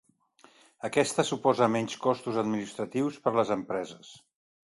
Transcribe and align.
Aquesta 0.87 1.25
suposa 1.31 1.67
menys 1.75 1.99
costos 2.07 2.41
administratius 2.45 3.21
per 3.27 3.35
a 3.37 3.37
les 3.43 3.53
empreses. 3.59 4.11